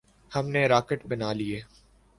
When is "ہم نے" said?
0.31-0.67